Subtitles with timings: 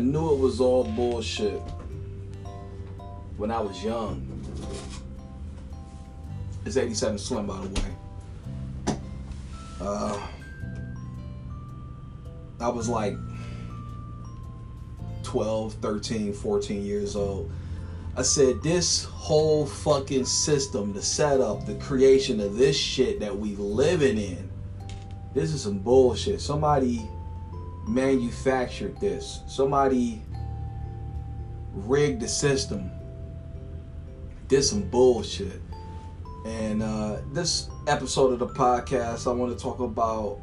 [0.00, 1.60] I knew it was all bullshit
[3.36, 4.26] when I was young.
[6.64, 8.98] It's 87 Slim, by the way.
[9.78, 10.26] Uh,
[12.60, 13.14] I was like
[15.22, 17.52] 12, 13, 14 years old.
[18.16, 23.54] I said, this whole fucking system, the setup, the creation of this shit that we
[23.56, 24.50] living in,
[25.34, 26.40] this is some bullshit.
[26.40, 27.06] Somebody
[27.94, 29.42] manufactured this.
[29.46, 30.22] Somebody
[31.72, 32.90] rigged the system.
[34.48, 35.60] Did some bullshit.
[36.46, 40.38] And uh, this episode of the podcast, I want to talk about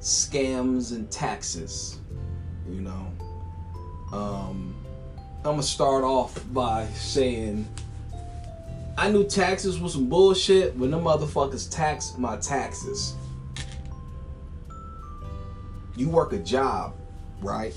[0.00, 2.00] scams and taxes.
[2.68, 3.12] You know,
[4.12, 4.74] um,
[5.38, 7.66] I'm gonna start off by saying
[8.98, 13.14] I knew taxes was some bullshit when the motherfuckers taxed my taxes.
[15.96, 16.94] You work a job,
[17.40, 17.74] right?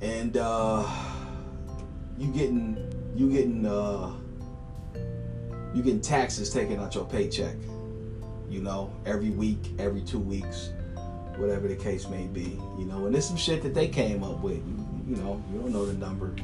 [0.00, 0.86] And uh
[2.18, 4.12] you getting you getting uh
[5.74, 7.54] you getting taxes taken out your paycheck.
[8.50, 10.70] You know, every week, every two weeks,
[11.36, 12.58] whatever the case may be.
[12.78, 14.56] You know, and there's some shit that they came up with.
[14.56, 16.34] You, you know, you don't know the number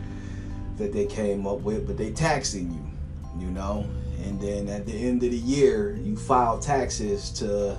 [0.77, 3.87] that they came up with, but they taxing you, you know.
[4.25, 7.77] And then at the end of the year, you file taxes to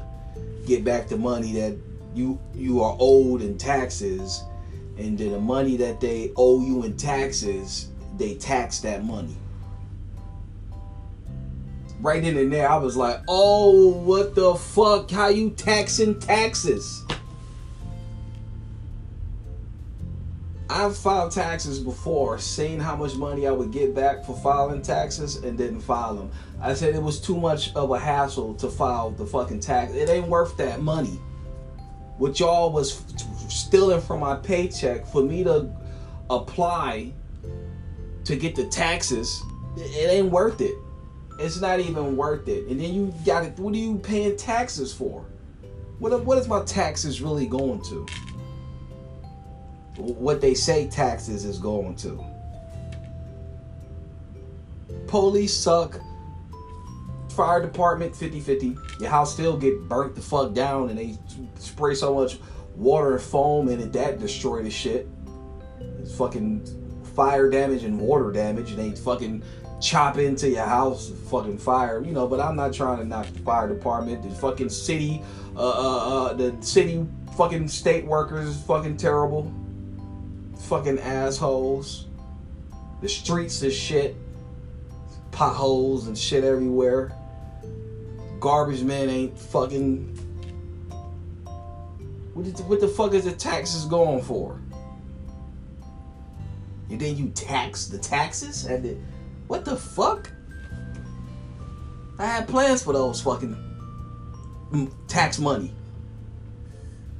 [0.66, 1.78] get back the money that
[2.16, 4.44] you you are owed in taxes,
[4.98, 9.36] and then the money that they owe you in taxes, they tax that money.
[12.02, 15.12] Right in and there, I was like, "Oh, what the fuck?
[15.12, 17.04] How you taxing taxes?"
[20.68, 25.38] I've filed taxes before, seen how much money I would get back for filing taxes
[25.38, 26.32] and didn't file them.
[26.60, 29.94] I said it was too much of a hassle to file the fucking tax.
[29.94, 31.20] It ain't worth that money.
[32.18, 33.04] What y'all was
[33.50, 35.70] stealing from my paycheck for me to
[36.30, 37.14] apply
[38.24, 39.42] to get the taxes,
[39.78, 40.76] it ain't worth it.
[41.40, 42.68] It's not even worth it.
[42.68, 43.60] And then you got it.
[43.60, 45.26] What are you paying taxes for?
[46.00, 48.06] What what is my taxes really going to?
[49.98, 52.24] what they say taxes is going to.
[55.08, 56.00] Police suck.
[57.36, 59.02] Fire department 50-50.
[59.02, 61.18] Your house still get burnt the fuck down and they
[61.60, 62.38] spray so much
[62.76, 65.08] water and foam and it that destroy the shit.
[66.00, 66.66] It's fucking
[67.16, 69.44] fire damage and water damage and they fucking
[69.82, 72.28] chop into your house, fucking fire, you know.
[72.28, 75.22] But I'm not trying to knock the fire department, the fucking city,
[75.56, 75.98] uh, uh,
[76.30, 77.06] uh the city
[77.38, 79.54] fucking state workers, is fucking terrible
[80.58, 82.08] fucking assholes.
[83.02, 84.16] The streets is shit.
[85.32, 87.12] Potholes and shit everywhere.
[88.46, 90.06] Garbage man ain't fucking.
[92.36, 94.62] What the, what the fuck is the taxes going for?
[96.92, 98.66] And then you tax the taxes?
[98.66, 98.98] And the,
[99.48, 100.30] what the fuck?
[102.20, 103.56] I had plans for those fucking
[104.72, 105.74] mm, tax money.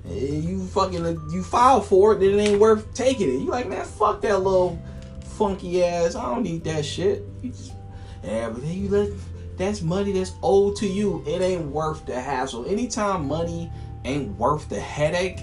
[0.08, 3.40] You fucking you file for it, then it ain't worth taking it.
[3.40, 4.80] You like, man, fuck that little
[5.24, 6.14] funky ass.
[6.14, 7.24] I don't need that shit.
[7.42, 7.74] You just,
[8.22, 9.10] then you let
[9.58, 11.24] that's money that's owed to you.
[11.26, 12.66] It ain't worth the hassle.
[12.66, 13.72] Anytime money
[14.04, 15.40] ain't worth the headache,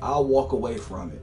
[0.00, 1.22] I'll walk away from it.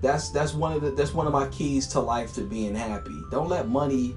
[0.00, 3.20] That's that's one of the that's one of my keys to life to being happy.
[3.30, 4.14] Don't let money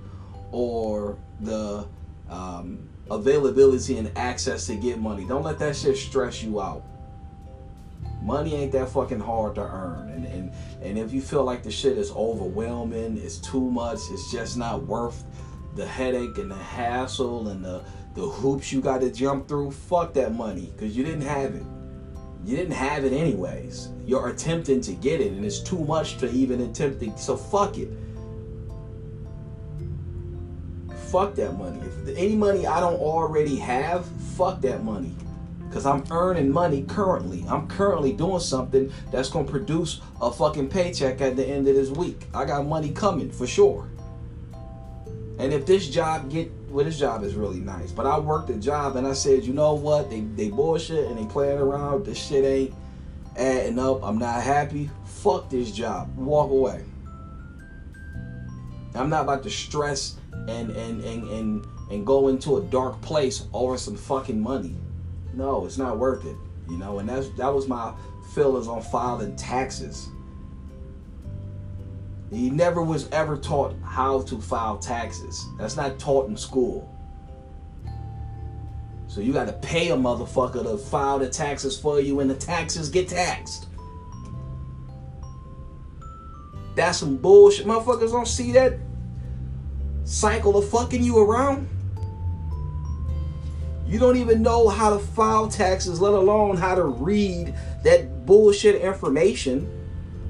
[0.52, 1.88] or the
[2.30, 5.26] um, availability and access to get money.
[5.26, 6.84] Don't let that shit stress you out.
[8.22, 10.10] Money ain't that fucking hard to earn.
[10.10, 10.52] And, and
[10.84, 14.86] and if you feel like the shit is overwhelming, it's too much, it's just not
[14.86, 15.24] worth
[15.76, 17.84] the headache and the hassle and the
[18.14, 21.64] the hoops you got to jump through, fuck that money because you didn't have it.
[22.44, 23.90] You didn't have it anyways.
[24.06, 27.18] You're attempting to get it, and it's too much to even attempt it.
[27.20, 27.90] So fuck it.
[31.10, 31.80] Fuck that money.
[31.80, 35.16] If any money I don't already have, fuck that money
[35.72, 37.46] because I'm earning money currently.
[37.48, 41.76] I'm currently doing something that's going to produce a fucking paycheck at the end of
[41.76, 42.26] this week.
[42.34, 43.88] I got money coming for sure.
[45.40, 48.56] And if this job get well, this job is really nice, but I worked a
[48.56, 50.10] job and I said, you know what?
[50.10, 52.06] They they bullshit and they playing around.
[52.06, 52.74] This shit ain't
[53.36, 54.04] adding up.
[54.04, 54.90] I'm not happy.
[55.06, 56.16] Fuck this job.
[56.18, 56.84] Walk away.
[58.94, 60.18] I'm not about to stress
[60.48, 64.76] and and and and and go into a dark place over some fucking money
[65.34, 66.36] no, it's not worth it.
[66.70, 67.94] You know, and that's that was my
[68.34, 70.10] feelings on filing taxes.
[72.32, 75.46] He never was ever taught how to file taxes.
[75.58, 76.88] That's not taught in school.
[79.08, 82.36] So you got to pay a motherfucker to file the taxes for you, and the
[82.36, 83.68] taxes get taxed.
[86.76, 87.66] That's some bullshit.
[87.66, 88.78] Motherfuckers don't see that
[90.06, 91.68] cycle of fucking you around.
[93.86, 98.82] You don't even know how to file taxes, let alone how to read that bullshit
[98.82, 99.81] information.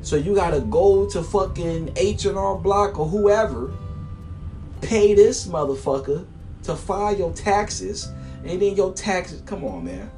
[0.01, 3.71] So you gotta go to fucking H&R Block or whoever,
[4.81, 6.25] pay this motherfucker
[6.63, 8.12] to file your taxes,
[8.44, 9.42] and then your taxes.
[9.45, 10.09] Come on, man.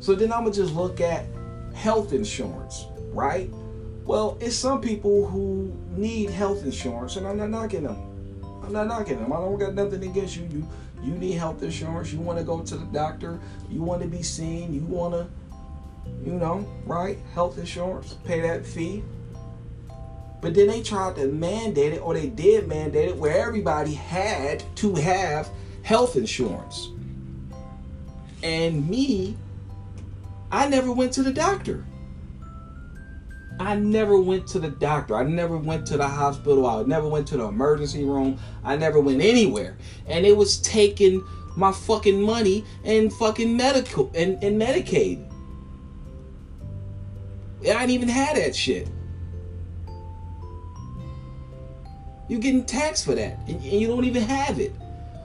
[0.00, 1.26] So then I'm gonna just look at
[1.74, 3.50] health insurance, right?
[4.04, 7.96] Well, it's some people who need health insurance, and I'm not knocking them.
[8.62, 9.32] I'm not knocking them.
[9.32, 10.48] I don't got nothing against you.
[10.50, 10.68] You
[11.02, 12.12] you need health insurance.
[12.12, 13.40] You want to go to the doctor.
[13.70, 14.74] You want to be seen.
[14.74, 15.26] You want to,
[16.24, 17.18] you know, right?
[17.34, 18.14] Health insurance.
[18.24, 19.02] Pay that fee.
[20.40, 24.62] But then they tried to mandate it, or they did mandate it, where everybody had
[24.76, 25.48] to have
[25.82, 26.90] health insurance.
[28.42, 29.36] And me,
[30.50, 31.84] I never went to the doctor.
[33.60, 35.14] I never went to the doctor.
[35.14, 36.66] I never went to the hospital.
[36.66, 38.38] I never went to the emergency room.
[38.64, 39.76] I never went anywhere.
[40.06, 41.22] And it was taking
[41.56, 45.29] my fucking money and fucking medical and, and Medicaid.
[47.62, 48.88] I didn't even have that shit.
[52.28, 54.72] You're getting taxed for that, and, you don't even have it.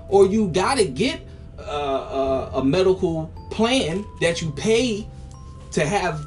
[0.10, 1.22] Or you gotta get
[1.58, 5.08] uh, uh, a medical plan that you pay
[5.72, 6.26] to have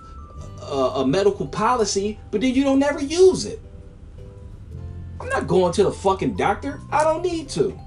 [0.63, 3.61] a, a medical policy, but then you don't never use it.
[5.21, 6.81] I'm not going to the fucking doctor.
[6.91, 7.79] I don't need to.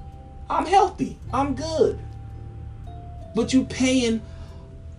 [0.49, 1.17] I'm healthy.
[1.33, 1.97] I'm good.
[3.33, 4.21] But you paying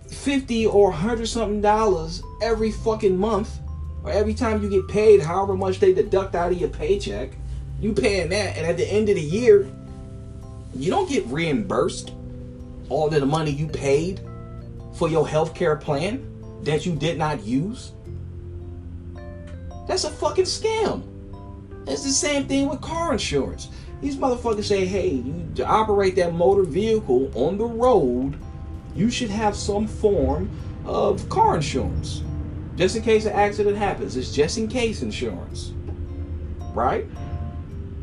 [0.07, 3.59] 50 or 100 something dollars every fucking month
[4.03, 7.31] or every time you get paid however much they deduct out of your paycheck
[7.79, 9.67] you paying that and at the end of the year
[10.75, 12.13] you don't get reimbursed
[12.89, 14.21] all of the money you paid
[14.93, 16.29] for your health care plan
[16.63, 17.91] that you did not use?
[19.87, 21.03] That's a fucking scam.
[21.87, 23.69] It's the same thing with car insurance.
[24.01, 28.37] These motherfuckers say, hey, you operate that motor vehicle on the road,
[28.95, 30.49] you should have some form
[30.85, 32.21] of car insurance.
[32.75, 34.17] Just in case an accident happens.
[34.17, 35.73] It's just in case insurance.
[36.73, 37.05] Right?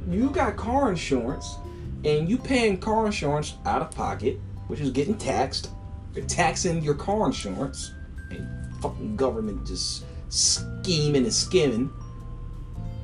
[0.08, 1.56] You got car insurance
[2.05, 4.38] and you paying car insurance out of pocket,
[4.69, 5.70] which is getting taxed.
[6.12, 7.93] They're taxing your car insurance
[8.31, 8.49] and
[8.81, 11.90] fucking government just scheming and skimming.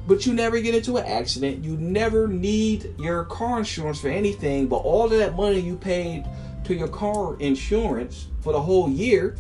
[0.07, 1.65] But you never get into an accident.
[1.65, 4.69] You never need your car insurance for anything.
[4.69, 6.25] But all of that money you paid
[6.65, 9.37] to your car insurance for the whole year,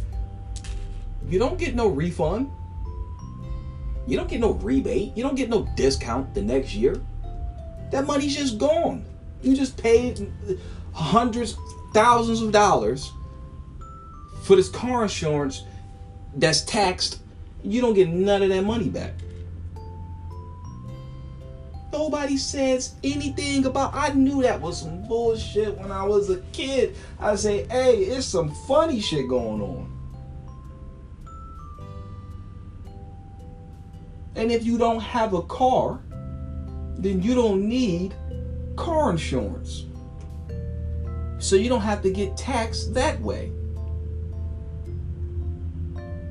[1.28, 2.50] you don't get no refund.
[4.06, 5.17] You don't get no rebate.
[5.17, 7.00] You don't get no discount the next year.
[7.90, 9.05] That money's just gone.
[9.43, 10.32] You just paid
[10.93, 11.56] hundreds,
[11.93, 13.12] thousands of dollars
[14.46, 15.64] for this car insurance
[16.37, 17.19] that's taxed,
[17.64, 19.14] you don't get none of that money back.
[21.93, 23.94] Nobody says anything about.
[23.94, 26.94] I knew that was some bullshit when I was a kid.
[27.19, 29.95] I say, hey, it's some funny shit going on.
[34.36, 36.00] And if you don't have a car,
[36.98, 38.14] then you don't need
[38.76, 39.86] car insurance.
[41.38, 43.50] So you don't have to get taxed that way.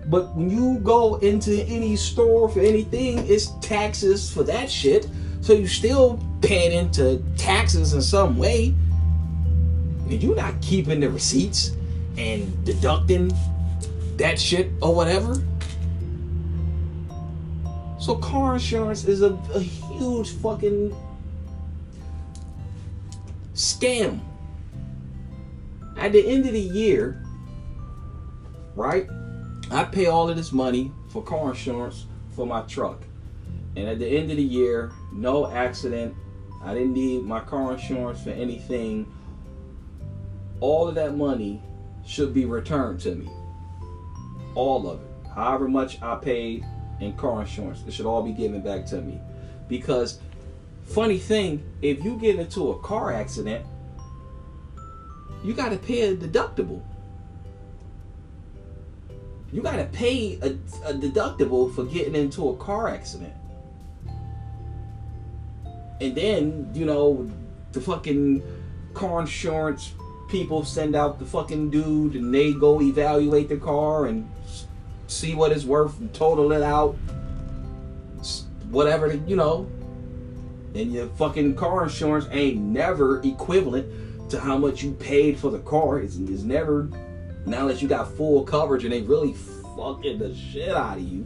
[0.07, 5.07] But when you go into any store for anything, it's taxes for that shit.
[5.41, 8.75] So you still paying into taxes in some way.
[10.09, 11.71] And you're not keeping the receipts
[12.17, 13.31] and deducting
[14.17, 15.41] that shit or whatever.
[18.05, 20.95] So car insurance is a, a huge fucking
[23.55, 24.19] scam.
[25.97, 27.25] At the end of the year,
[28.75, 29.07] right?
[29.71, 33.01] I pay all of this money for car insurance for my truck.
[33.75, 36.13] And at the end of the year, no accident.
[36.63, 39.11] I didn't need my car insurance for anything.
[40.59, 41.59] All of that money
[42.05, 43.31] should be returned to me.
[44.53, 45.07] All of it.
[45.33, 46.63] However much I paid
[46.99, 49.19] in car insurance, it should all be given back to me.
[49.67, 50.19] Because,
[50.85, 53.65] funny thing, if you get into a car accident,
[55.43, 56.81] you got to pay a deductible
[59.55, 60.47] you got to pay a,
[60.85, 63.33] a deductible for getting into a car accident.
[66.01, 67.31] And then, you know,
[67.71, 68.43] the fucking
[68.93, 69.93] car insurance
[70.27, 74.29] people send out the fucking dude and they go evaluate the car and
[75.15, 76.95] see what it's worth total it out.
[78.69, 79.69] Whatever, you know.
[80.73, 85.59] And your fucking car insurance ain't never equivalent to how much you paid for the
[85.59, 85.99] car.
[85.99, 86.89] It's, it's never
[87.45, 89.33] now that you got full coverage and they really
[89.77, 91.25] fucking the shit out of you.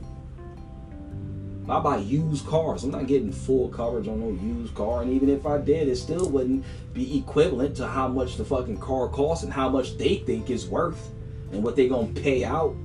[1.68, 5.04] I buy used cars, I'm not getting full coverage on no used car.
[5.04, 8.80] And even if I did, it still wouldn't be equivalent to how much the fucking
[8.80, 11.12] car costs and how much they think is worth
[11.52, 12.76] and what they gonna pay out.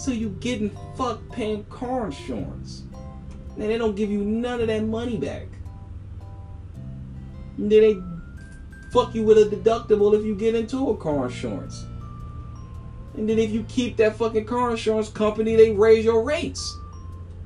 [0.00, 2.84] So you getting fucked paying car insurance.
[3.56, 5.46] And they don't give you none of that money back.
[7.58, 7.98] And then they
[8.94, 11.84] fuck you with a deductible if you get into a car insurance.
[13.12, 16.78] And then if you keep that fucking car insurance company, they raise your rates.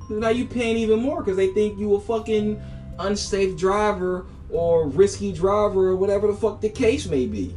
[0.08, 2.62] Now you paying even more because they think you a fucking
[3.00, 7.52] unsafe driver or risky driver or whatever the fuck the case may be.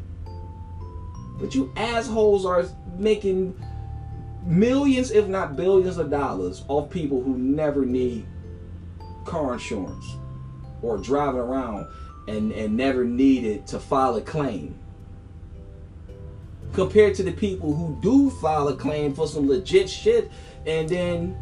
[1.39, 2.65] But you assholes are
[2.97, 3.53] making
[4.47, 8.25] millions, if not billions of dollars off people who never need
[9.25, 10.05] car insurance
[10.81, 11.87] or driving around
[12.27, 14.79] and, and never needed to file a claim.
[16.73, 20.31] Compared to the people who do file a claim for some legit shit
[20.65, 21.37] and then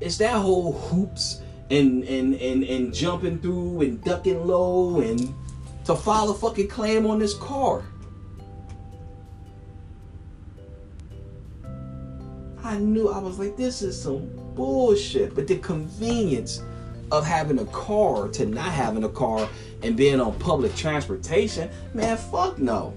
[0.00, 5.34] it's that whole hoops and and and and jumping through and ducking low and
[5.84, 7.84] to file a fucking claim on this car.
[12.74, 15.36] I knew I was like, this is some bullshit.
[15.36, 16.60] But the convenience
[17.12, 19.48] of having a car to not having a car
[19.84, 22.92] and being on public transportation, man, fuck no.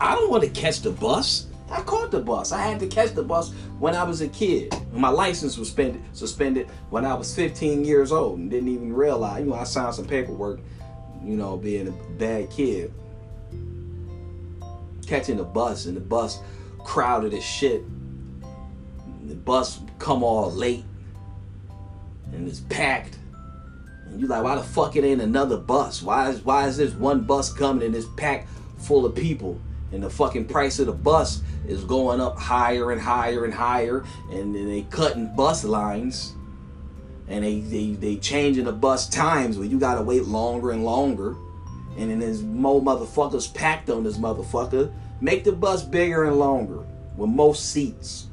[0.00, 1.46] I don't want to catch the bus.
[1.70, 2.50] I caught the bus.
[2.50, 4.74] I had to catch the bus when I was a kid.
[4.92, 9.44] My license was suspended, suspended when I was 15 years old and didn't even realize.
[9.44, 10.58] You know, I signed some paperwork,
[11.24, 12.92] you know, being a bad kid.
[15.06, 16.40] Catching the bus and the bus
[16.82, 17.84] crowded as shit.
[19.26, 20.84] The bus come all late
[22.32, 23.18] and it's packed.
[24.06, 26.02] And you like, why the fuck it ain't another bus?
[26.02, 28.48] Why is why is this one bus coming and it's packed
[28.78, 29.60] full of people?
[29.92, 34.04] And the fucking price of the bus is going up higher and higher and higher,
[34.30, 36.34] and then they cutting bus lines,
[37.28, 41.36] and they they they changing the bus times where you gotta wait longer and longer,
[41.98, 44.92] and then there's more motherfuckers packed on this motherfucker.
[45.20, 46.84] Make the bus bigger and longer
[47.16, 48.26] with more seats,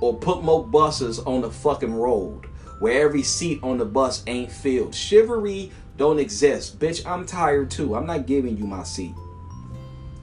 [0.00, 2.46] or put more buses on the fucking road
[2.78, 4.94] where every seat on the bus ain't filled.
[4.94, 7.06] Chivalry don't exist, bitch.
[7.06, 7.94] I'm tired too.
[7.94, 9.14] I'm not giving you my seat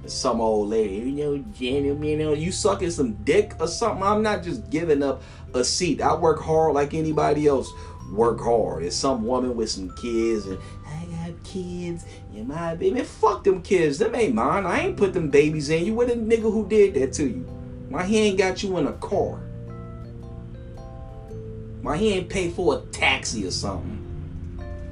[0.09, 4.03] some old lady, you know, Jenny, you know, you sucking some dick or something.
[4.03, 5.21] I'm not just giving up
[5.53, 6.01] a seat.
[6.01, 7.71] I work hard like anybody else.
[8.11, 8.83] Work hard.
[8.83, 13.01] It's some woman with some kids and I got kids and my baby.
[13.01, 13.99] Fuck them kids.
[13.99, 14.65] Them ain't mine.
[14.65, 15.93] I ain't put them babies in you.
[15.93, 17.43] What a nigga who did that to you?
[17.89, 19.41] Why he ain't got you in a car?
[21.81, 24.03] Why he ain't pay for a taxi or something?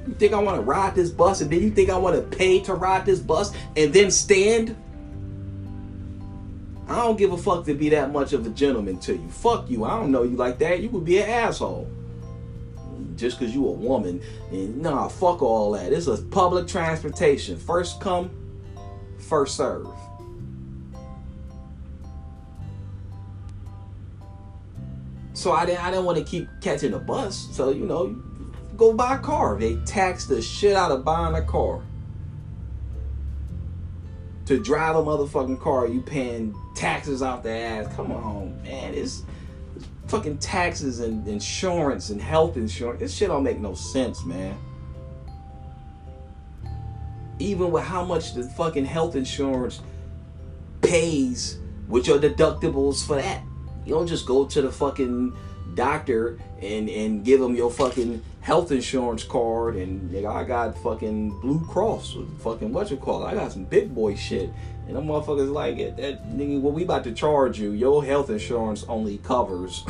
[0.06, 2.36] You think I want to ride this bus and then you think I want to
[2.36, 4.76] pay to ride this bus and then stand?
[6.88, 9.28] I don't give a fuck to be that much of a gentleman to you.
[9.28, 9.84] Fuck you.
[9.84, 10.80] I don't know you like that.
[10.80, 11.88] You would be an asshole.
[13.16, 14.22] Just because you a woman.
[14.52, 15.90] And nah, fuck all that.
[15.90, 17.58] This is public transportation.
[17.58, 18.30] First come,
[19.18, 19.88] first serve.
[25.36, 27.48] So I didn't I didn't want to keep catching a bus.
[27.52, 28.06] So, you know,
[28.78, 29.58] go buy a car.
[29.58, 31.82] They tax the shit out of buying a car
[34.46, 37.94] to drive a motherfucking car, you paying taxes out the ass.
[37.94, 38.94] Come on, man.
[38.94, 39.24] It's,
[39.76, 43.00] it's fucking taxes and insurance and health insurance.
[43.00, 44.56] This shit don't make no sense, man.
[47.38, 49.82] Even with how much the fucking health insurance
[50.80, 53.42] pays with your deductibles for that.
[53.86, 55.34] You don't just go to the fucking
[55.74, 61.40] doctor and and give them your fucking health insurance card and nigga, I got fucking
[61.40, 63.30] Blue Cross fucking what you call it.
[63.30, 64.50] I got some big boy shit.
[64.86, 65.96] And them motherfuckers like it.
[65.96, 69.82] That nigga, what we about to charge you, your health insurance only covers.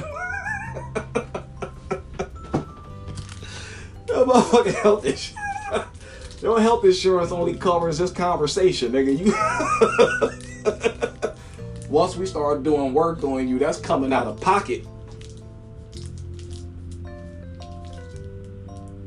[4.09, 5.43] your motherfucking health insurance.
[6.43, 9.19] Your health insurance only covers this conversation, nigga.
[9.19, 9.33] You
[11.88, 14.87] once we start doing work on you, that's coming out of pocket.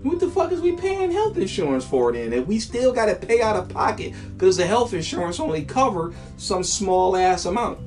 [0.02, 2.32] What the fuck is we paying health insurance for then?
[2.32, 6.14] If we still got to pay out of pocket because the health insurance only cover
[6.38, 7.80] some small ass amount.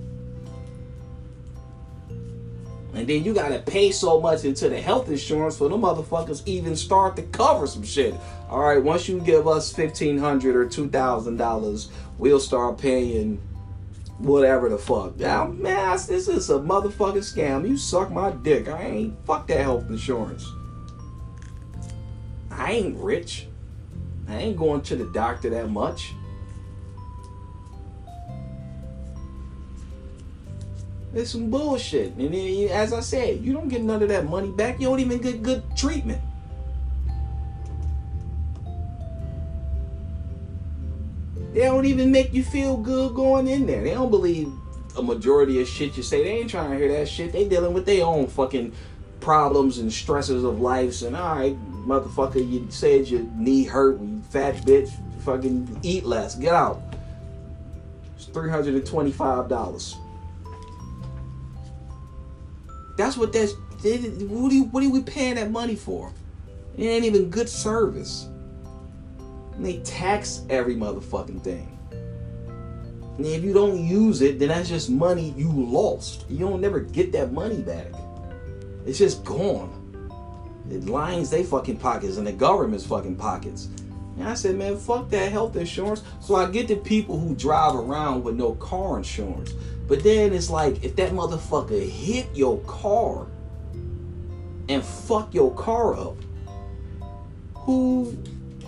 [2.95, 6.43] And then you got to pay so much into the health insurance for the motherfuckers
[6.47, 8.15] even start to cover some shit.
[8.51, 13.41] All right, once you give us 1,500 or $2,000, we'll start paying
[14.23, 15.17] whatever the fuck.
[15.17, 17.69] Now, man, this is a motherfucking scam.
[17.69, 18.69] You suck my dick.
[18.69, 20.47] I ain't fuck that health insurance.
[22.51, 23.49] I ain't rich.
[24.29, 26.13] I ain't going to the doctor that much.
[31.15, 32.15] It's some bullshit.
[32.15, 32.35] And
[32.71, 34.81] as I said, you don't get none of that money back.
[34.81, 36.23] You don't even get good treatment.
[41.53, 43.83] They don't even make you feel good going in there.
[43.83, 44.51] They don't believe
[44.97, 46.25] a majority of shit you say.
[46.25, 47.33] They ain't trying to hear that shit.
[47.33, 48.73] They dealing with their own fucking
[49.21, 51.03] problems and stresses of life.
[51.03, 51.57] And all right,
[51.87, 54.91] motherfucker, you said your knee hurt, you fat bitch,
[55.25, 56.35] fucking eat less.
[56.35, 56.83] Get out.
[58.17, 59.97] It's three hundred and twenty-five dollars.
[62.97, 63.53] That's what that's.
[63.83, 66.13] What are, we paying that money for?
[66.77, 68.29] It ain't even good service.
[69.55, 71.79] And they tax every motherfucking thing.
[73.17, 76.25] And if you don't use it, then that's just money you lost.
[76.31, 77.89] You don't never get that money back.
[78.87, 79.79] It's just gone.
[80.71, 83.69] It lines they fucking pockets and the government's fucking pockets.
[84.19, 86.03] And I said, man, fuck that health insurance.
[86.21, 89.53] So I get the people who drive around with no car insurance.
[89.89, 93.27] But then it's like if that motherfucker hit your car
[94.69, 96.17] and fuck your car up,
[97.55, 98.17] who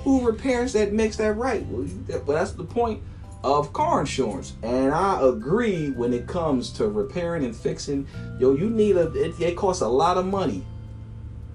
[0.05, 1.67] who repairs that makes that right?
[1.67, 1.89] Well,
[2.27, 3.03] that's the point
[3.43, 4.53] of car insurance.
[4.63, 8.07] And I agree when it comes to repairing and fixing.
[8.39, 10.65] Yo, you need a it, it costs a lot of money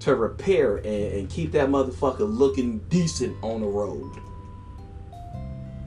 [0.00, 4.20] to repair and, and keep that motherfucker looking decent on the road.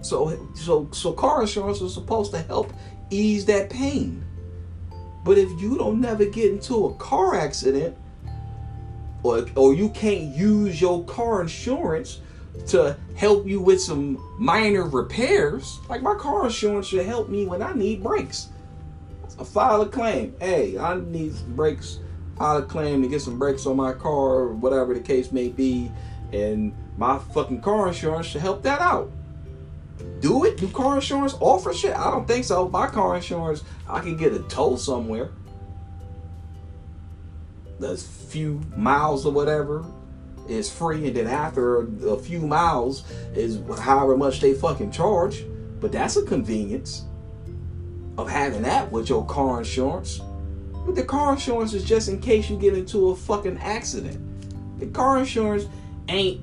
[0.01, 2.73] So so so car insurance is supposed to help
[3.09, 4.25] ease that pain.
[5.25, 7.97] But if you don't never get into a car accident
[9.21, 12.19] or or you can't use your car insurance
[12.67, 15.79] to help you with some minor repairs.
[15.89, 18.49] Like my car insurance should help me when I need brakes.
[19.39, 20.35] I file a claim.
[20.39, 21.99] Hey, I need brakes.
[22.37, 25.49] File a claim to get some brakes on my car, or whatever the case may
[25.49, 25.91] be,
[26.31, 29.11] and my fucking car insurance should help that out.
[30.19, 30.57] Do it?
[30.57, 31.95] Do car insurance offer shit?
[31.95, 32.67] I don't think so.
[32.69, 35.29] My car insurance, I can get a tow somewhere.
[37.79, 39.85] There's few miles or whatever
[40.47, 43.03] is free, and then after a few miles
[43.33, 45.43] is however much they fucking charge.
[45.79, 47.03] But that's a convenience
[48.17, 50.21] of having that with your car insurance.
[50.85, 54.19] But the car insurance is just in case you get into a fucking accident.
[54.79, 55.65] The car insurance
[56.09, 56.41] ain't,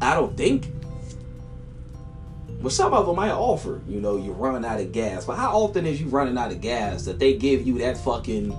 [0.00, 0.68] I don't think.
[2.60, 5.24] Well, some of them might offer, you know, you run out of gas.
[5.24, 8.56] But how often is you running out of gas that they give you that fucking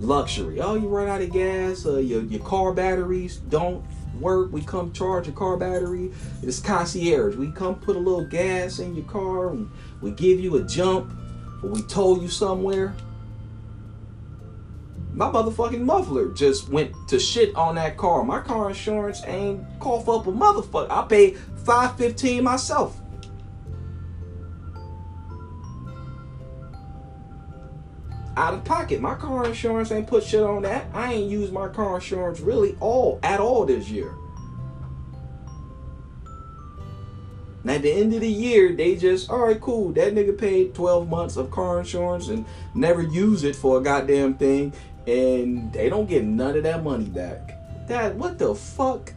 [0.00, 0.60] luxury.
[0.60, 3.84] Oh, you run out of gas, uh, your, your car batteries don't
[4.18, 4.52] work.
[4.52, 6.10] We come charge your car battery.
[6.42, 7.36] It's concierge.
[7.36, 11.12] We come put a little gas in your car and we give you a jump
[11.62, 12.94] or we tow you somewhere.
[15.12, 18.24] My motherfucking muffler just went to shit on that car.
[18.24, 20.90] My car insurance ain't cough up a motherfucker.
[20.90, 22.99] I paid 515 myself.
[28.36, 29.00] Out of pocket.
[29.00, 30.86] My car insurance ain't put shit on that.
[30.94, 34.14] I ain't used my car insurance really all at all this year.
[37.62, 39.92] Now at the end of the year, they just all right, cool.
[39.92, 44.34] That nigga paid 12 months of car insurance and never use it for a goddamn
[44.34, 44.72] thing,
[45.06, 47.86] and they don't get none of that money back.
[47.88, 49.12] That what the fuck?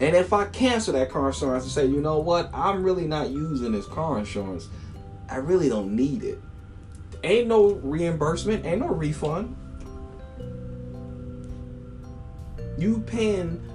[0.00, 3.30] And if I cancel that car insurance and say, you know what, I'm really not
[3.30, 4.68] using this car insurance,
[5.30, 6.38] I really don't need it.
[7.24, 9.56] Ain't no reimbursement, ain't no refund.
[12.76, 13.66] You paying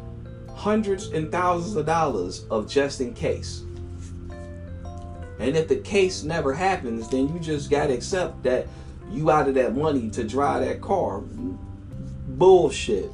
[0.53, 3.63] hundreds and thousands of dollars of just in case.
[5.39, 8.67] And if the case never happens, then you just gotta accept that
[9.09, 11.21] you out of that money to drive that car.
[12.27, 13.12] Bullshit.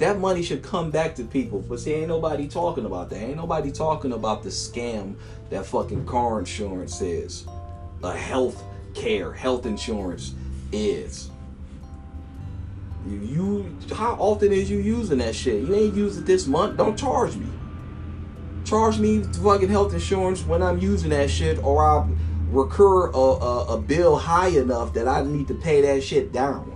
[0.00, 1.60] That money should come back to people.
[1.60, 3.20] But see, ain't nobody talking about that.
[3.20, 5.14] Ain't nobody talking about the scam
[5.50, 7.46] that fucking car insurance is
[8.02, 8.62] a health
[8.94, 10.34] care, health insurance
[10.72, 11.30] is.
[13.08, 15.62] You, how often is you using that shit?
[15.62, 16.76] You ain't used it this month.
[16.76, 17.46] Don't charge me.
[18.64, 22.10] Charge me fucking health insurance when I'm using that shit, or I'll
[22.50, 26.72] recur a, a, a bill high enough that I need to pay that shit down.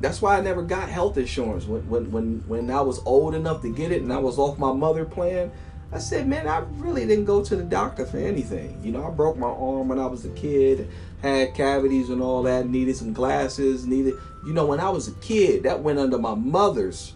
[0.00, 3.62] That's why I never got health insurance when when when when I was old enough
[3.62, 5.50] to get it and I was off my mother plan.
[5.90, 8.78] I said, man, I really didn't go to the doctor for anything.
[8.84, 10.90] You know, I broke my arm when I was a kid,
[11.22, 14.14] had cavities and all that, needed some glasses, needed,
[14.46, 17.14] you know, when I was a kid, that went under my mother's,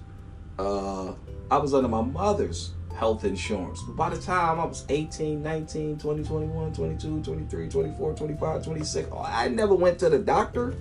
[0.58, 1.12] uh,
[1.50, 3.82] I was under my mother's health insurance.
[3.82, 9.08] But by the time I was 18, 19, 20, 21, 22, 23, 24, 25, 26,
[9.14, 10.74] I never went to the doctor.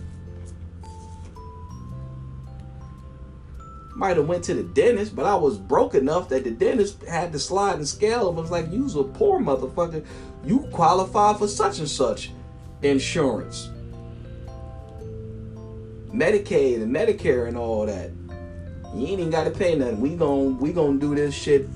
[4.02, 7.32] Might have went to the dentist, but I was broke enough that the dentist had
[7.34, 10.04] to slide and scale and was like, "You's a poor motherfucker.
[10.44, 12.32] You qualify for such and such
[12.82, 13.70] insurance,
[16.12, 18.10] Medicaid and Medicare and all that.
[18.96, 20.02] You ain't even got to pay nothing.
[20.02, 21.70] We gon' we gonna do this shit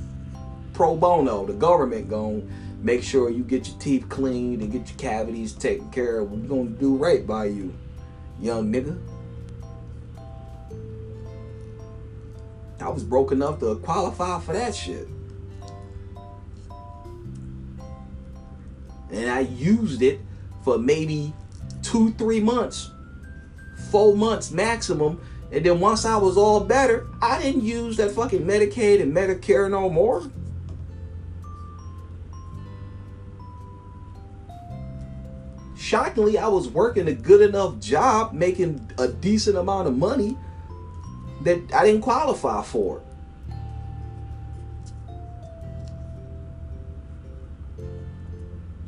[0.74, 1.46] pro bono.
[1.46, 2.42] The government gonna
[2.82, 6.32] make sure you get your teeth cleaned and get your cavities taken care of.
[6.32, 7.72] We gonna do right by you,
[8.42, 8.98] young nigga."
[12.80, 15.08] I was broke enough to qualify for that shit.
[19.12, 20.20] And I used it
[20.64, 21.34] for maybe
[21.82, 22.92] two, three months,
[23.92, 25.22] four months maximum.
[25.52, 29.70] And then once I was all better, I didn't use that fucking Medicaid and Medicare
[29.70, 30.30] no more.
[35.78, 40.36] Shockingly, I was working a good enough job, making a decent amount of money
[41.45, 43.01] that I didn't qualify for.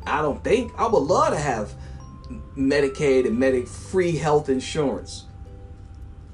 [0.06, 1.72] I don't think I would love to have
[2.56, 5.24] Medicaid and Medic free health insurance.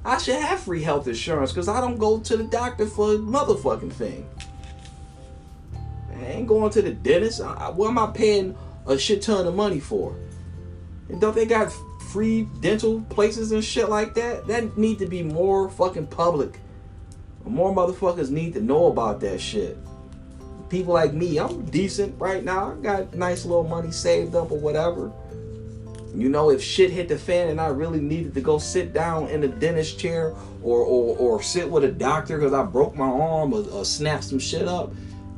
[0.04, 3.16] I should have free health insurance because I don't go to the doctor for a
[3.16, 4.28] motherfucking thing.
[6.14, 7.40] I ain't going to the dentist.
[7.40, 8.56] I, what am I paying
[8.86, 10.16] a shit ton of money for?
[11.08, 11.72] And don't they got
[12.14, 16.60] free dental places and shit like that, that need to be more fucking public.
[17.44, 19.76] More motherfuckers need to know about that shit.
[20.68, 22.70] People like me, I'm decent right now.
[22.70, 25.10] I got nice little money saved up or whatever.
[26.14, 29.26] You know, if shit hit the fan and I really needed to go sit down
[29.26, 33.08] in a dentist chair or or, or sit with a doctor because I broke my
[33.08, 34.92] arm or, or snap some shit up,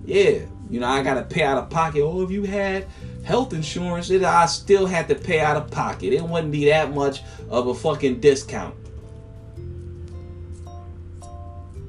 [0.04, 2.02] yeah, you know, I gotta pay out of pocket.
[2.02, 2.86] Oh, if you had
[3.26, 6.12] health insurance, it I still had to pay out of pocket.
[6.12, 8.72] It wouldn't be that much of a fucking discount.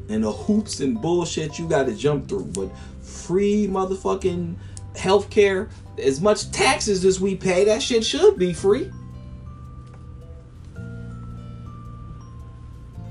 [0.10, 2.72] And the hoops and bullshit you got to jump through, but
[3.04, 4.56] free motherfucking
[4.96, 5.70] healthcare,
[6.00, 8.92] as much taxes as we pay, that shit should be free.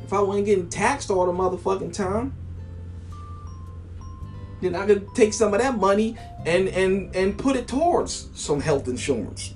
[0.02, 2.34] If I wasn't getting taxed all the motherfucking time
[4.60, 8.60] then I could take some of that money and and and put it towards some
[8.60, 9.54] health insurance.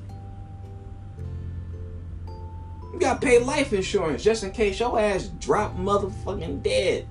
[2.92, 7.06] You gotta pay life insurance just in case your ass drop motherfucking dead.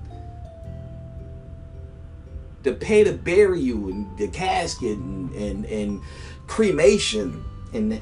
[2.62, 6.02] To pay to bury you and the casket and, and, and
[6.46, 7.98] cremation and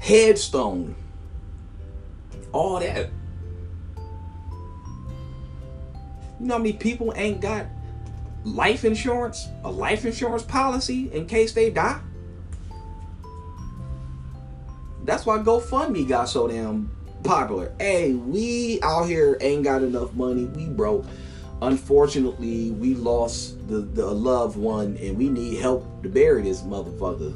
[0.00, 0.96] headstone.
[2.50, 3.10] All that.
[6.40, 7.66] You know how many people ain't got
[8.44, 12.00] life insurance, a life insurance policy in case they die.
[15.04, 16.90] That's why GoFundMe got so damn
[17.22, 17.74] popular.
[17.78, 20.44] Hey, we out here ain't got enough money.
[20.44, 21.04] We broke.
[21.62, 27.34] Unfortunately, we lost the, the loved one and we need help to bury this motherfucker.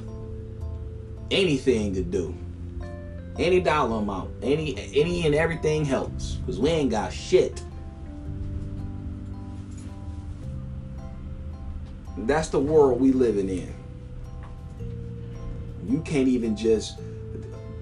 [1.31, 2.35] Anything to do.
[3.39, 4.31] Any dollar amount.
[4.43, 6.35] Any any and everything helps.
[6.35, 7.63] Because we ain't got shit.
[12.17, 13.75] That's the world we living in.
[15.87, 16.99] You can't even just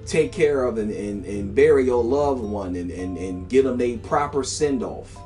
[0.05, 3.81] take care of and, and, and bury your loved one and, and, and get them
[3.81, 5.17] a proper send off.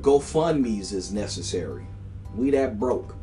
[0.00, 1.86] GoFundMe's is necessary.
[2.34, 3.16] We that broke.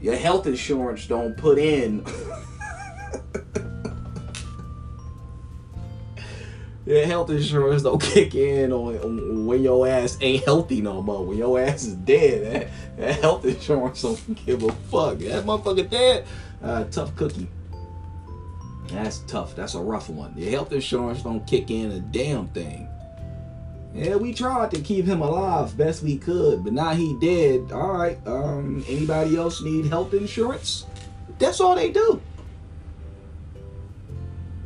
[0.00, 2.04] Your health insurance don't put in
[6.88, 11.22] Your health insurance don't kick in on, on, when your ass ain't healthy no more.
[11.22, 12.68] When your ass is dead, eh?
[13.20, 15.18] health insurance don't give a fuck.
[15.18, 16.26] That motherfucker dead.
[16.62, 17.48] Uh, tough cookie.
[18.88, 19.54] That's tough.
[19.54, 20.34] That's a rough one.
[20.36, 22.88] Your health insurance don't kick in a damn thing.
[23.94, 27.70] Yeah, we tried to keep him alive best we could, but now he dead.
[27.72, 28.18] All right.
[28.26, 30.86] Um, anybody else need health insurance?
[31.38, 32.20] That's all they do.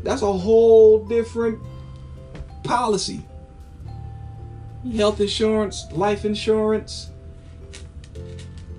[0.02, 1.60] That's a whole different
[2.64, 3.24] policy.
[4.96, 7.11] Health insurance, life insurance,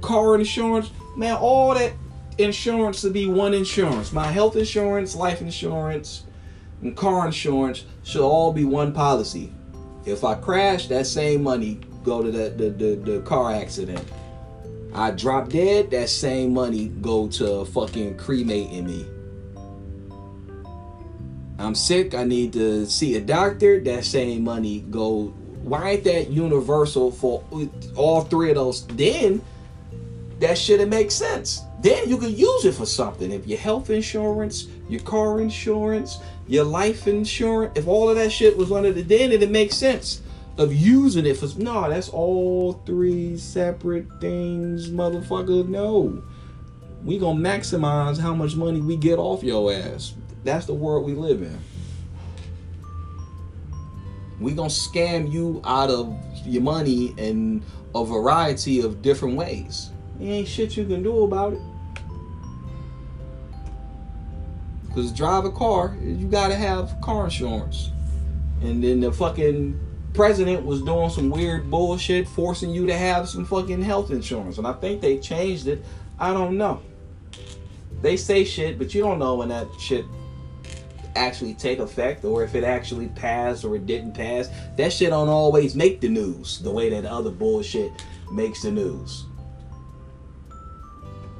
[0.03, 1.93] car insurance, man, all that
[2.37, 4.11] insurance to be one insurance.
[4.11, 6.25] My health insurance, life insurance,
[6.81, 9.51] and car insurance should all be one policy.
[10.05, 14.03] If I crash, that same money go to the, the, the, the car accident.
[14.93, 19.05] I drop dead, that same money go to fucking cremating me.
[21.57, 25.27] I'm sick, I need to see a doctor, that same money go.
[25.63, 27.41] Why ain't that universal for
[27.95, 28.85] all three of those?
[28.87, 29.41] Then
[30.43, 31.61] that shouldn't make sense.
[31.81, 33.31] Then you can use it for something.
[33.31, 38.55] If your health insurance, your car insurance, your life insurance, if all of that shit
[38.57, 40.21] was under the then, it makes sense.
[40.57, 45.67] of using it for no, that's all three separate things, motherfucker.
[45.67, 46.21] No.
[47.03, 50.13] We gonna maximize how much money we get off your ass.
[50.43, 51.57] That's the world we live in.
[54.39, 57.63] We gonna scam you out of your money in
[57.95, 59.89] a variety of different ways.
[60.19, 61.61] There ain't shit you can do about it.
[64.93, 67.89] Cause drive a car, you gotta have car insurance.
[68.61, 69.79] And then the fucking
[70.13, 74.59] president was doing some weird bullshit, forcing you to have some fucking health insurance.
[74.59, 75.83] And I think they changed it.
[76.19, 76.81] I don't know.
[78.01, 80.05] They say shit, but you don't know when that shit
[81.15, 84.49] actually take effect or if it actually passed or it didn't pass.
[84.77, 87.91] That shit don't always make the news the way that other bullshit
[88.31, 89.25] makes the news.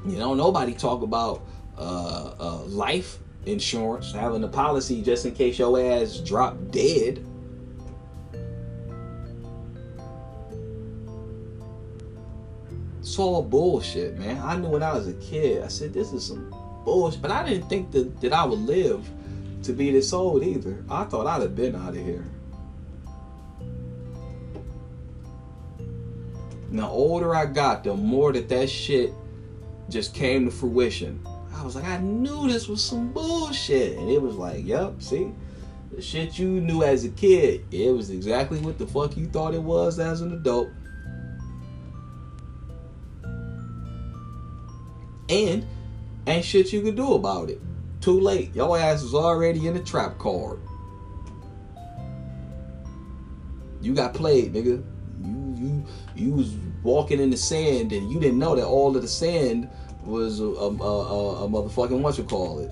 [0.06, 1.46] You know, nobody talk about
[1.78, 7.26] uh, uh, life insurance, having a policy just in case your ass drop dead.
[13.00, 14.42] It's all bullshit, man.
[14.42, 16.50] I knew when I was a kid, I said, this is some
[16.84, 17.22] bullshit.
[17.22, 19.10] But I didn't think that, that I would live
[19.64, 20.84] to be this old either.
[20.90, 22.26] I thought I'd have been out of here.
[26.78, 29.14] the older I got, the more that that shit
[29.94, 31.26] just came to fruition.
[31.56, 33.98] I was like, I knew this was some bullshit.
[33.98, 35.32] And it was like, yep, see?
[35.92, 39.54] The shit you knew as a kid, it was exactly what the fuck you thought
[39.54, 40.70] it was as an adult.
[45.30, 45.66] And
[46.28, 47.62] ain't shit you could do about it.
[48.02, 48.54] Too late.
[48.56, 50.60] Your ass is already in the trap card.
[53.82, 54.84] You got played, nigga.
[55.24, 59.02] You you you was walking in the sand and you didn't know that all of
[59.02, 59.70] the sand
[60.06, 62.72] was a, a, a, a motherfucking what you call it.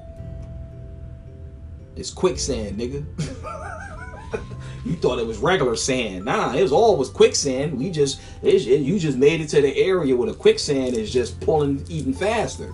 [1.95, 3.05] It's quicksand, nigga.
[4.85, 6.25] you thought it was regular sand.
[6.25, 7.77] Nah, it was always quicksand.
[7.77, 11.39] We just it, you just made it to the area where the quicksand is just
[11.41, 12.73] pulling even faster.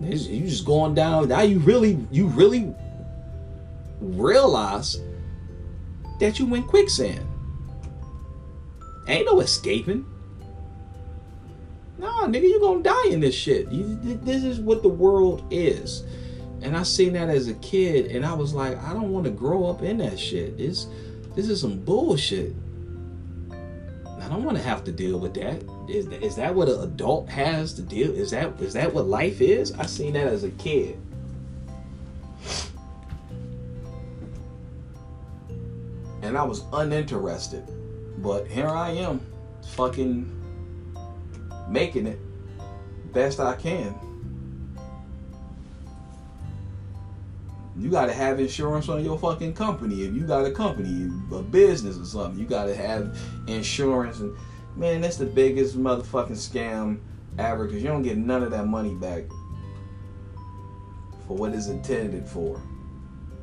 [0.00, 1.28] It's, you just going down.
[1.28, 2.74] Now you really you really
[4.00, 5.00] realize
[6.20, 7.26] that you went quicksand.
[9.08, 10.04] Ain't no escaping.
[11.98, 13.70] Nah, nigga, you gonna die in this shit.
[13.70, 16.04] You, this is what the world is.
[16.62, 19.30] And I seen that as a kid, and I was like, I don't want to
[19.30, 20.58] grow up in that shit.
[20.58, 20.86] This,
[21.34, 22.54] this is some bullshit.
[24.26, 25.62] I don't want to have to deal with that.
[25.88, 28.12] Is, is that what an adult has to deal?
[28.12, 29.72] Is that is that what life is?
[29.72, 30.98] I seen that as a kid.
[36.22, 37.64] And I was uninterested.
[38.18, 39.20] But here I am,
[39.76, 40.28] fucking
[41.68, 42.18] making it
[43.12, 43.94] best I can.
[47.78, 50.02] You gotta have insurance on your fucking company.
[50.02, 54.20] If you got a company, a business or something, you gotta have insurance.
[54.20, 54.34] And
[54.76, 57.00] man, that's the biggest motherfucking scam
[57.38, 59.24] ever because you don't get none of that money back
[61.26, 62.60] for what is intended for.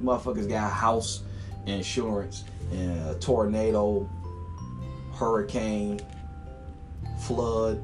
[0.02, 1.24] Motherfuckers got house
[1.68, 4.10] insurance and a tornado
[5.14, 6.00] hurricane,
[7.20, 7.84] flood.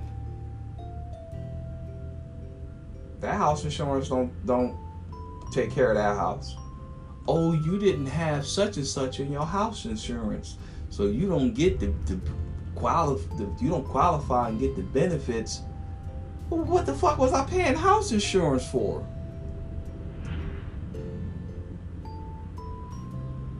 [3.19, 4.77] That house insurance don't don't
[5.51, 6.55] take care of that house.
[7.27, 10.57] Oh, you didn't have such and such in your house insurance,
[10.89, 12.19] so you don't get the, the
[12.75, 13.35] qualify.
[13.59, 15.61] You don't qualify and get the benefits.
[16.49, 19.05] What the fuck was I paying house insurance for?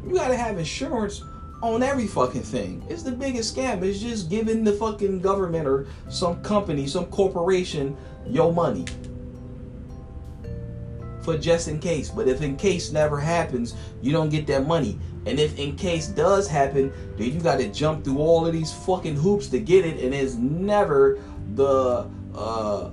[0.08, 1.22] You gotta have insurance
[1.62, 2.84] on every fucking thing.
[2.90, 3.84] It's the biggest scam.
[3.84, 7.96] It's just giving the fucking government or some company, some corporation
[8.26, 8.86] your money.
[11.30, 12.10] For just in case.
[12.10, 14.98] But if in case never happens, you don't get that money.
[15.28, 19.16] And if in case does happen, then you gotta jump through all of these fucking
[19.16, 21.20] hoops to get it, and it's never
[21.54, 22.90] the uh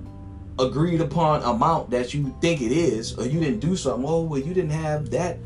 [0.58, 4.04] agreed upon amount that you think it is, or you didn't do something.
[4.06, 5.38] Oh, well, you didn't have that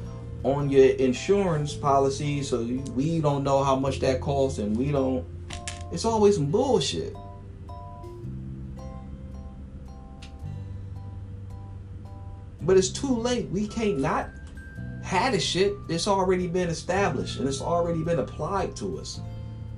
[0.42, 2.62] on your insurance policy, so
[2.96, 5.24] we don't know how much that costs, and we don't.
[5.92, 7.14] It's always some bullshit.
[12.62, 13.49] But it's too late.
[13.51, 14.31] We can't not
[15.03, 15.75] have the shit.
[15.88, 19.20] It's already been established and it's already been applied to us.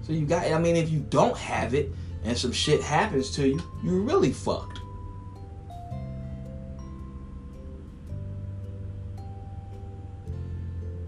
[0.03, 0.51] So you got.
[0.51, 1.93] I mean, if you don't have it
[2.25, 4.81] and some shit happens to you, you're really fucked.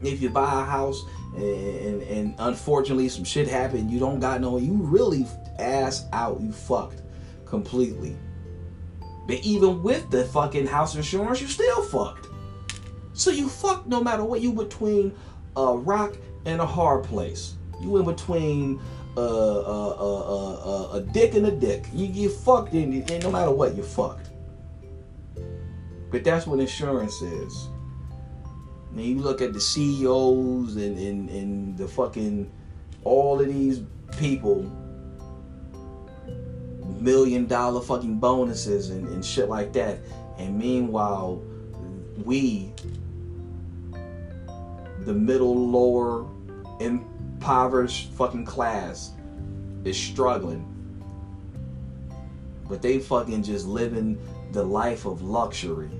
[0.06, 4.40] if you buy a house and, and, and unfortunately some shit happened, you don't got
[4.40, 5.26] no, you really
[5.58, 7.02] ass out, you fucked
[7.46, 8.16] completely.
[9.26, 12.28] But even with the fucking house insurance, you still fucked.
[13.14, 14.40] So you fucked no matter what.
[14.40, 15.14] You between
[15.56, 17.54] a rock and a hard place.
[17.80, 18.80] You in between
[19.16, 20.54] a a, a,
[20.92, 21.86] a, a dick and a dick.
[21.92, 24.30] You get fucked in, and no matter what, you're fucked.
[26.10, 27.68] But that's what insurance is.
[28.90, 32.50] And you look at the CEOs and, and, and the fucking
[33.02, 33.82] all of these
[34.16, 34.70] people
[36.84, 39.98] million dollar fucking bonuses and, and shit like that.
[40.38, 41.42] And meanwhile,
[42.24, 42.72] we,
[45.00, 46.26] the middle, lower,
[46.80, 49.12] impoverished fucking class,
[49.84, 50.70] is struggling.
[52.68, 54.18] But they fucking just living
[54.52, 55.90] the life of luxury.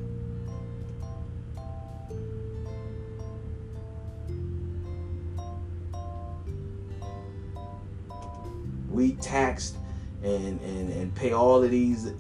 [8.89, 9.77] We taxed
[10.25, 12.13] and, and, and pay all of these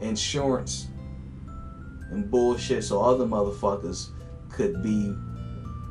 [0.00, 0.88] insurance
[2.10, 4.10] and bullshit so other motherfuckers
[4.50, 5.14] could be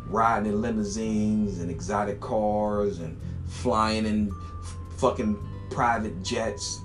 [0.06, 4.32] riding in limousines and exotic cars and flying in
[4.98, 5.38] fucking
[5.72, 6.82] private jets,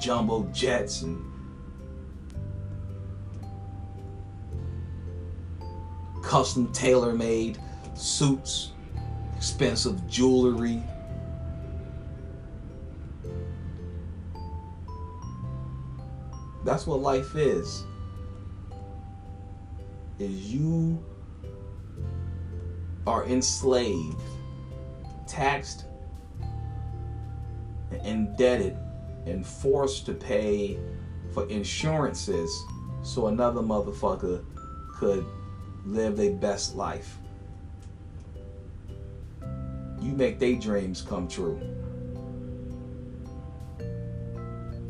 [0.00, 1.22] jumbo jets and
[6.22, 7.58] custom tailor-made
[7.94, 8.70] suits,
[9.36, 10.82] expensive jewelry.
[16.64, 17.84] That's what life is.
[20.18, 21.02] Is you
[23.06, 24.20] are enslaved,
[25.26, 25.86] taxed,
[28.04, 28.76] indebted,
[29.26, 30.78] and forced to pay
[31.32, 32.50] for insurances
[33.02, 34.44] so another motherfucker
[34.92, 35.24] could
[35.86, 37.16] live their best life.
[40.00, 41.60] You make their dreams come true.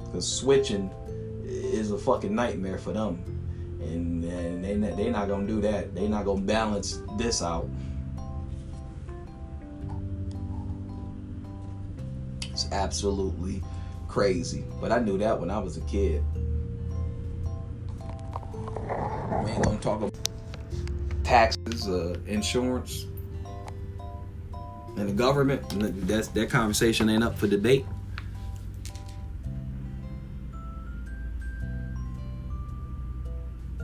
[0.05, 0.91] Because switching
[1.51, 3.23] is a fucking nightmare for them.
[3.81, 5.95] And, and they, they're not to do that.
[5.95, 7.69] They're not to balance this out.
[12.51, 13.63] It's absolutely
[14.07, 14.65] crazy.
[14.81, 16.23] But I knew that when I was a kid.
[19.45, 20.15] We ain't to talk about
[21.25, 23.07] taxes, uh, insurance,
[24.97, 25.63] and the government.
[26.07, 27.87] That's that conversation ain't up for debate.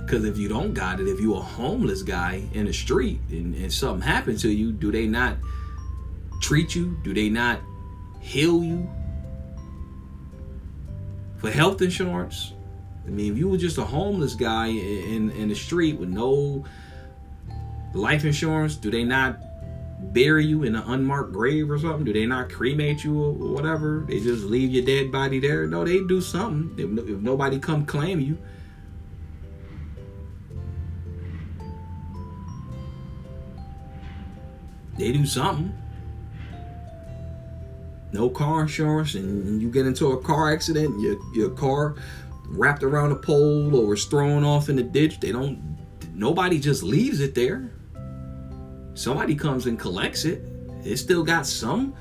[0.06, 3.56] Because if you don't got it, if you a homeless guy in the street and,
[3.56, 5.36] and something happened to you, do they not
[6.40, 6.96] treat you?
[7.02, 7.58] Do they not
[8.20, 8.88] heal you?
[11.38, 12.52] For health insurance?
[13.04, 16.64] I mean, if you were just a homeless guy in, in the street with no
[17.92, 19.40] life insurance, do they not
[20.12, 22.04] bury you in an unmarked grave or something?
[22.04, 24.04] Do they not cremate you or whatever?
[24.06, 25.66] They just leave your dead body there?
[25.66, 26.78] No, they do something.
[26.78, 28.38] If, if nobody come claim you,
[34.98, 35.76] they do something.
[38.12, 41.96] No car insurance, and you get into a car accident, your your car
[42.48, 45.20] wrapped around a pole or is thrown off in the ditch.
[45.20, 45.76] They don't.
[46.14, 47.70] Nobody just leaves it there.
[48.94, 50.42] Somebody comes and collects it.
[50.84, 51.94] It still got some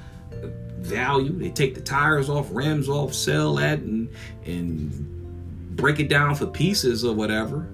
[0.78, 1.38] value.
[1.38, 4.08] They take the tires off, rims off, sell that, and
[4.46, 7.68] and break it down for pieces or whatever.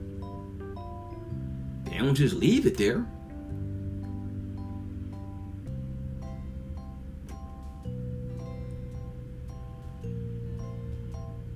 [1.85, 3.05] They don't just leave it there.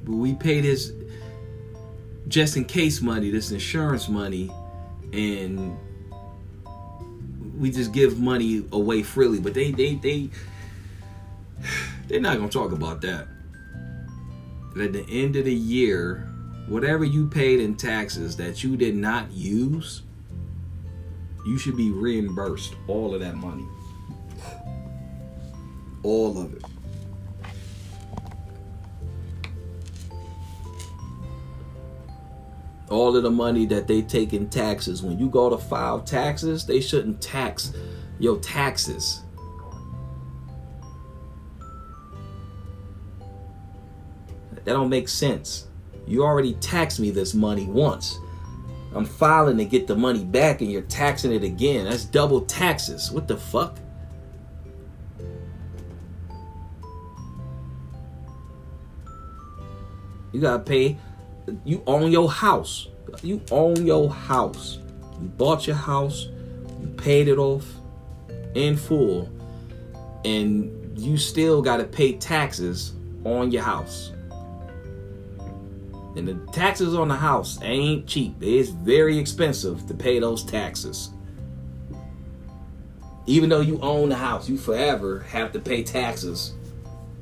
[0.05, 0.91] We pay this
[2.27, 4.51] just in case money, this insurance money,
[5.13, 5.77] and
[7.57, 9.39] we just give money away freely.
[9.39, 10.29] But they they they
[12.07, 13.27] they're not gonna talk about that.
[14.79, 16.27] At the end of the year,
[16.67, 20.03] whatever you paid in taxes that you did not use,
[21.45, 23.67] you should be reimbursed all of that money.
[26.03, 26.63] All of it.
[32.89, 35.01] All of the money that they take in taxes.
[35.01, 37.73] When you go to file taxes, they shouldn't tax
[38.19, 39.21] your taxes.
[44.51, 45.67] That don't make sense.
[46.07, 48.19] You already taxed me this money once.
[48.93, 51.85] I'm filing to get the money back and you're taxing it again.
[51.85, 53.11] That's double taxes.
[53.11, 53.77] What the fuck?
[60.31, 60.97] You gotta pay
[61.63, 62.87] you own your house.
[63.21, 64.79] You own your house.
[65.21, 66.27] You bought your house,
[66.81, 67.65] you paid it off
[68.53, 69.29] in full,
[70.25, 72.93] and you still got to pay taxes
[73.23, 74.11] on your house.
[76.15, 78.35] And the taxes on the house ain't cheap.
[78.41, 81.11] It's very expensive to pay those taxes.
[83.25, 86.53] Even though you own the house, you forever have to pay taxes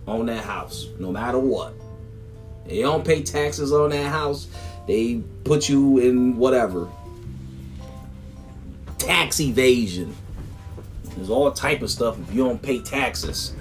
[0.05, 1.73] on that house, no matter what.
[2.67, 4.47] You don't pay taxes on that house,
[4.87, 6.89] they put you in whatever.
[8.97, 10.15] Tax evasion.
[11.15, 13.53] There's all type of stuff if you don't pay taxes.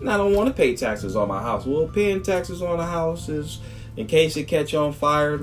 [0.00, 1.64] And I don't want to pay taxes on my house.
[1.64, 3.60] Well, paying taxes on a house is
[3.96, 5.40] in case it catch on fire,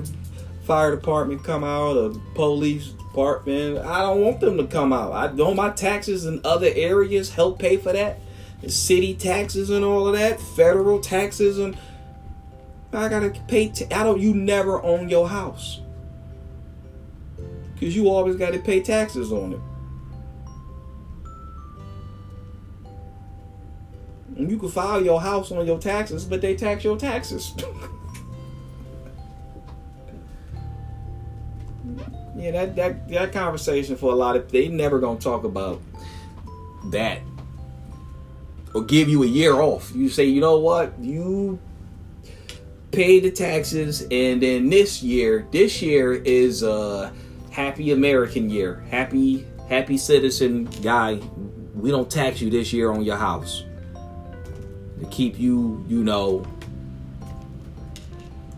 [0.64, 3.78] fire department come out, or police department.
[3.78, 5.12] I don't want them to come out.
[5.12, 8.20] I don't my taxes in other areas help pay for that.
[8.68, 11.76] City taxes and all of that, federal taxes and
[12.92, 13.68] I gotta pay.
[13.68, 14.20] T- I don't.
[14.20, 15.80] You never own your house
[17.82, 19.60] because you always got to pay taxes on it.
[24.36, 27.54] And you can file your house on your taxes, but they tax your taxes.
[32.36, 35.80] yeah, that, that that conversation for a lot of they never gonna talk about
[36.90, 37.18] that
[38.74, 39.90] or give you a year off.
[39.92, 41.58] You say, you know what, you
[42.92, 47.12] pay the taxes, and then this year, this year is a
[47.50, 51.20] happy American year, happy happy citizen guy.
[51.74, 53.64] We don't tax you this year on your house
[55.00, 56.46] to keep you, you know,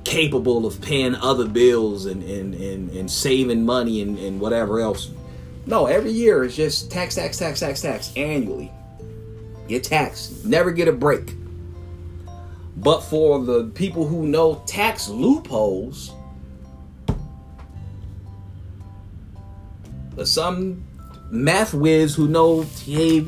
[0.03, 5.11] capable of paying other bills and and and, and saving money and, and whatever else.
[5.67, 8.71] No, every year it's just tax, tax, tax, tax, tax annually.
[9.67, 10.45] You're taxed.
[10.45, 11.35] Never get a break.
[12.85, 16.13] But for the people who know tax loopholes,
[20.23, 20.85] some
[21.31, 23.25] math whiz who know, hey,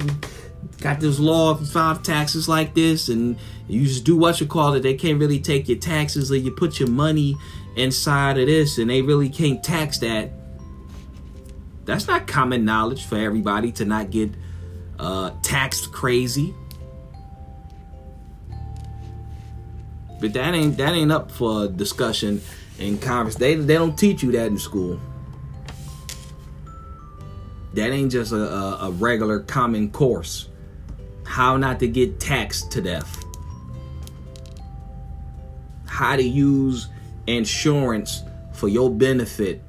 [0.82, 4.74] got this law you file taxes like this and you just do what you call
[4.74, 7.34] it, they can't really take your taxes or you put your money
[7.76, 10.32] inside of this and they really can't tax that.
[11.86, 14.32] That's not common knowledge for everybody to not get
[14.98, 16.54] uh, taxed crazy.
[20.20, 22.40] But that ain't that ain't up for discussion
[22.78, 23.36] in conference.
[23.36, 25.00] They they don't teach you that in school.
[27.74, 30.48] That ain't just a, a, a regular common course.
[31.24, 33.22] How not to get taxed to death.
[35.86, 36.88] How to use
[37.26, 39.62] insurance for your benefit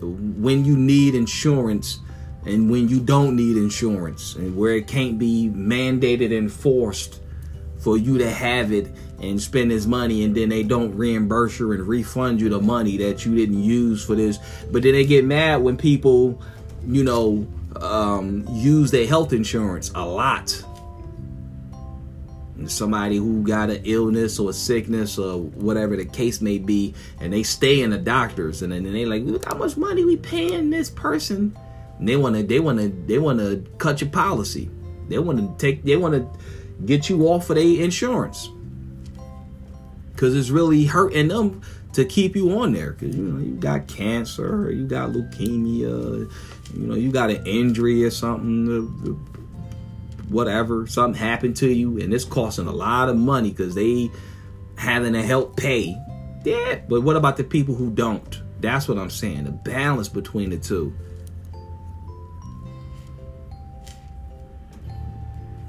[0.00, 2.00] when you need insurance
[2.44, 7.20] and when you don't need insurance and where it can't be mandated and forced
[7.78, 8.88] for you to have it
[9.20, 12.96] and spend this money and then they don't reimburse you and refund you the money
[12.98, 14.38] that you didn't use for this.
[14.70, 16.42] But then they get mad when people
[16.86, 17.46] you know
[17.80, 20.62] um, use their health insurance a lot.
[22.66, 27.32] Somebody who got an illness or a sickness or whatever the case may be and
[27.32, 30.70] they stay in the doctors and then they like look how much money we paying
[30.70, 31.56] this person.
[31.98, 34.70] And they want to they want to they want to cut your policy.
[35.08, 38.50] They want to take they want to get you off of their insurance
[40.16, 41.60] because it's really hurting them
[41.92, 46.30] to keep you on there because you know you got cancer you got leukemia
[46.74, 49.14] you know you got an injury or something
[50.28, 54.10] whatever something happened to you and it's costing a lot of money because they
[54.76, 55.96] having to help pay.
[56.44, 58.42] Yeah but what about the people who don't?
[58.60, 60.94] That's what i'm saying the balance between the two.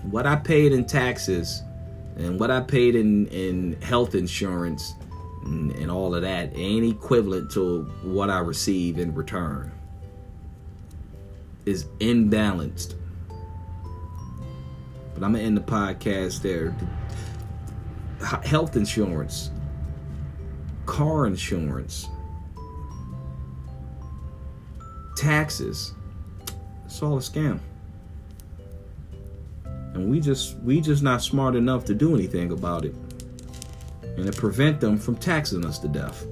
[0.04, 1.62] What i paid in taxes
[2.18, 4.94] and what i paid in in health insurance
[5.46, 9.72] and, and all of that ain't equivalent to what i receive in return
[11.66, 12.96] is imbalanced
[15.18, 16.76] but I'm gonna end the podcast there.
[18.44, 19.50] Health insurance,
[20.86, 22.08] car insurance,
[25.16, 25.96] taxes.
[26.86, 27.60] It's all a scam.
[29.98, 32.96] And we just we just not smart enough to do anything about it.
[34.04, 36.24] And to prevent them from taxing us to death.